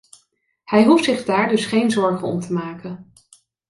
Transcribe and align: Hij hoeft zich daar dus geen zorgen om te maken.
Hij 0.63 0.83
hoeft 0.85 1.03
zich 1.03 1.25
daar 1.25 1.49
dus 1.49 1.65
geen 1.65 1.91
zorgen 1.91 2.27
om 2.27 2.39
te 2.39 2.53
maken. 2.53 3.11